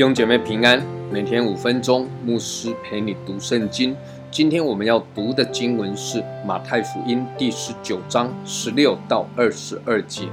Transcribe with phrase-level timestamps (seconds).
[0.00, 0.82] 弟兄姐妹平安，
[1.12, 3.94] 每天五分钟，牧师陪你读圣经。
[4.30, 10.26] 今天我们要读的经文是马太福音第十九章十六到二十二节。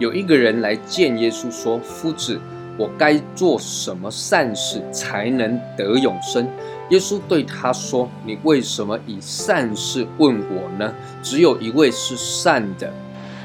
[0.00, 2.40] 有一个人来见耶稣，说：“夫子，
[2.82, 6.48] 我该做什么善事才能得永生？”
[6.90, 10.92] 耶稣对他说：“你为什么以善事问我呢？
[11.22, 12.92] 只有一位是善的。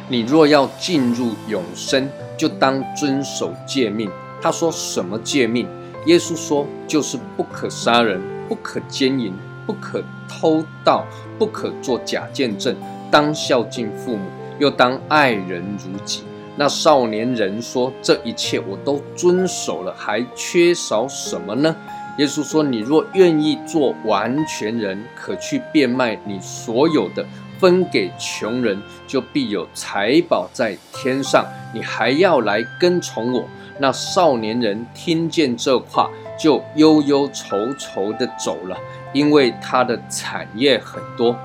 [0.10, 4.10] 你若要进入永生，就当遵守诫命。”
[4.42, 5.68] 他说：“什么诫命？”
[6.08, 8.20] 耶稣说：“就是不可杀人，
[8.50, 9.34] 不可奸淫，
[9.66, 11.06] 不可偷盗，
[11.38, 12.76] 不可作假见证，
[13.12, 14.26] 当孝敬父母，
[14.60, 16.24] 又当爱人如己。”
[16.60, 21.76] 那少年人说：“这一切我都遵守了，还缺少什么呢？”
[22.18, 27.24] 耶稣说：“你若愿意做完全人，可去变卖你所有的，
[27.60, 31.46] 分给穷人，就必有财宝在天上。
[31.72, 33.46] 你还要来跟从我。”
[33.80, 38.76] 那少年人听见这话，就忧忧愁愁的走了，
[39.14, 41.38] 因为他的产业很多。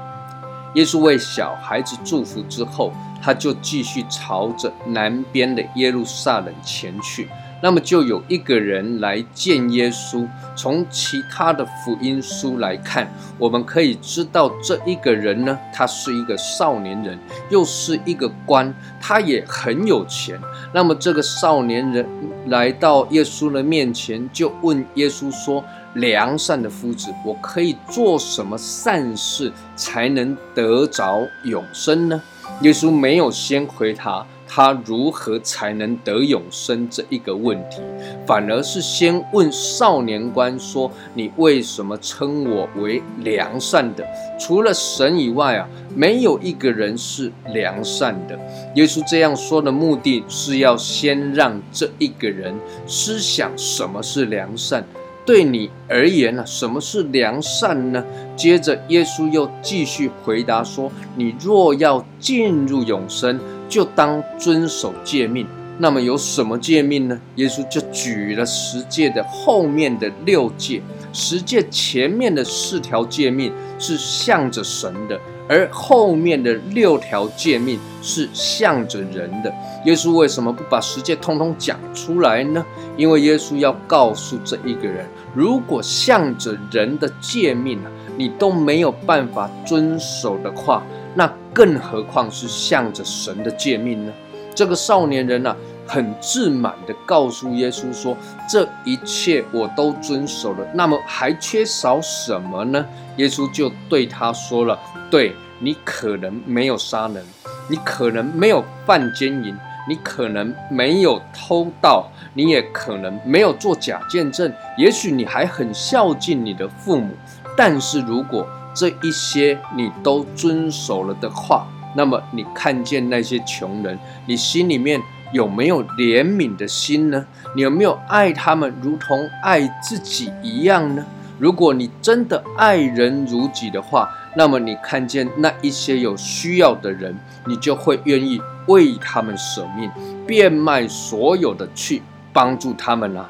[0.75, 2.93] 耶稣为小孩子祝福之后，
[3.23, 7.29] 他就继续朝着南边的耶路撒冷前去。
[7.65, 10.27] 那么就有一个人来见耶稣。
[10.57, 17.17] 从其他的福音书来看，我们可以知道这一个人呢，他是一个少年人，
[17.51, 20.37] 又是一个官，他也很有钱。
[20.75, 22.05] 那么这个少年人
[22.49, 32.23] 来到耶稣的面前，就问耶稣说：“良善的夫子，我可以做什么善事才能得着永生呢？”
[32.63, 34.27] 耶稣没有先回答。
[34.55, 37.81] 他如何才能得永生这一个问题，
[38.27, 44.07] 反而是先问少年官说：“你为什么称我为良善的？
[44.39, 48.39] 除了神以外啊，没有一个人是良善的。”
[48.77, 52.55] 耶稣这样说的目的是要先让这一个人
[52.87, 54.85] 思想什么是良善。
[55.25, 58.05] 对你而言呢，什么是良善呢？
[58.37, 63.39] 接着耶稣又继续回答说：“你若要进入永生。”
[63.69, 65.47] 就当遵守诫命。
[65.79, 67.19] 那么有什么诫命呢？
[67.37, 70.83] 耶稣就举了十诫的后面的六诫。
[71.13, 79.53] 十诫前面的四条诫命是向着神的，而后面的六条诫命是向着人的。
[79.85, 82.65] 耶稣为什么不把十诫通通讲出来呢？
[82.97, 90.83] 因为耶稣要告诉这一个人：如果向着人的诫命啊，你都没有办法遵守的话。
[91.15, 94.13] 那更何况是向着神的诫命呢？
[94.55, 95.55] 这个少年人呢，
[95.93, 98.17] 很自满的告诉耶稣说
[98.49, 102.83] ：“这一切我都遵守了，那么还缺少什么呢？”
[103.19, 104.79] 耶稣就对他说了
[105.13, 107.23] ：“对你可能没有杀人，
[107.69, 109.55] 你可能没有犯奸淫，
[109.87, 117.11] 你可能没有偷盗，你也可能没有做假见证，也许你还很孝敬你的父母，
[117.55, 124.99] 但是如果……”这一些你都遵守了的话，那么你看见那些穷人，你心里面
[125.33, 127.27] 有没有怜悯的心呢？
[127.55, 131.05] 你有没有爱他们如同爱自己一样呢？
[131.39, 139.91] 如果你真的爱人如己的话，那么你看见那一些有需要的人，你就会愿意为他们舍命，
[140.27, 142.03] 变卖所有的去
[142.33, 143.29] 帮助他们了。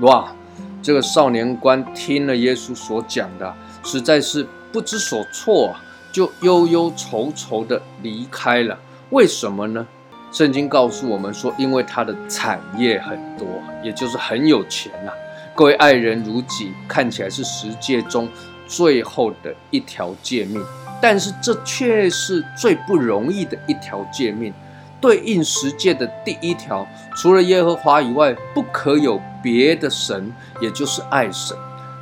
[0.00, 0.32] 哇！
[0.80, 4.46] 这个少年官听了耶稣所讲的，实在是。
[4.72, 5.80] 不知所措，啊
[6.10, 8.76] 就忧忧愁愁的离开了。
[9.10, 9.86] 为什么呢？
[10.34, 13.46] 圣经告诉我们说，因为他的产业很多，
[13.84, 15.12] 也就是很有钱呐。
[15.54, 18.28] 各位爱人如己，看起来是十诫中
[18.66, 20.60] 最后的一条诫命，
[21.00, 24.52] 但是这却是最不容易的一条诫命。
[25.00, 26.84] 对应十诫的第一条，
[27.14, 31.56] 除了耶和华以外，不可有别的神，也就是爱神。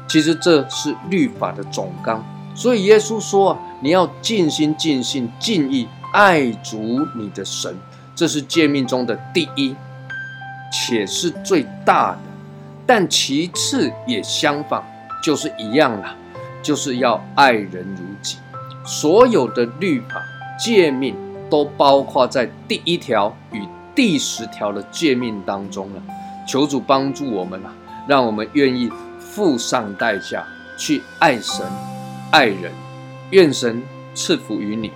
[0.08, 2.24] 其实这是律法的总纲。
[2.54, 7.76] 所以耶稣说：“你要尽心、尽性、尽意爱主你的神，
[8.14, 9.74] 这是诫命中的第一，
[10.72, 12.18] 且是最大的。
[12.86, 14.82] 但其次也相仿，
[15.22, 16.16] 就是一样了，
[16.62, 18.38] 就是要爱人如己。
[18.84, 20.20] 所有的律法
[20.58, 21.14] 诫命
[21.48, 26.02] 都包括在第一条与第十条的诫命当中了。
[26.46, 27.72] 求主帮助我们啊，
[28.08, 30.44] 让我们愿意付上代价
[30.76, 31.64] 去爱神。”
[32.32, 32.72] 爱人，
[33.30, 33.82] 愿神
[34.14, 34.90] 赐福于你。